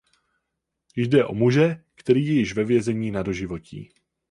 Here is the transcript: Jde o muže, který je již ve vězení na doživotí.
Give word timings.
Jde 0.95 1.25
o 1.25 1.33
muže, 1.33 1.83
který 1.95 2.25
je 2.27 2.33
již 2.33 2.53
ve 2.53 2.63
vězení 2.63 3.11
na 3.11 3.23
doživotí. 3.23 3.89